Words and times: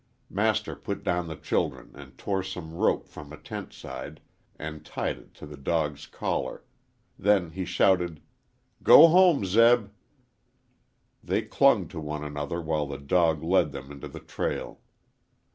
Master 0.31 0.75
put 0.75 1.03
down 1.03 1.27
the 1.27 1.35
children 1.35 1.91
and 1.93 2.17
tore 2.17 2.41
some 2.41 2.73
rope 2.73 3.07
from 3.07 3.31
a 3.31 3.37
tent 3.37 3.71
side 3.71 4.19
and 4.57 4.83
tied 4.83 5.19
it 5.19 5.35
to 5.35 5.45
the 5.45 5.55
dog's 5.57 6.07
collar. 6.07 6.63
Then 7.19 7.51
he 7.51 7.65
shouted, 7.65 8.19
"Go 8.81 9.09
home, 9.09 9.45
Zeb!" 9.45 9.89
They 11.23 11.43
clung 11.43 11.87
to 11.89 11.99
one 11.99 12.23
another 12.23 12.59
while 12.59 12.87
the 12.87 12.97
dog 12.97 13.43
led 13.43 13.73
them 13.73 13.91
into 13.91 14.07
the 14.07 14.19
trail. 14.21 14.79